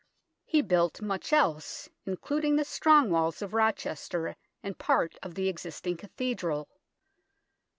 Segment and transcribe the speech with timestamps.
[0.47, 5.97] He built much else, including the strong walls of Rochester and part of the existing
[5.97, 6.67] Cathedral.